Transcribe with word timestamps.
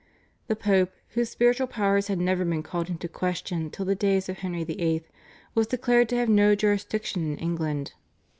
The 0.47 0.55
Pope, 0.55 0.91
whose 1.09 1.29
spiritual 1.29 1.67
powers 1.67 2.07
had 2.07 2.17
never 2.19 2.43
been 2.43 2.63
called 2.63 2.89
into 2.89 3.07
question 3.07 3.69
till 3.69 3.85
the 3.85 3.93
days 3.93 4.29
of 4.29 4.39
Henry 4.39 4.63
VIII., 4.63 5.03
was 5.53 5.67
declared 5.67 6.09
to 6.09 6.15
have 6.17 6.27
no 6.27 6.55
jurisdiction 6.55 7.21
in 7.33 7.37
England. 7.37 7.93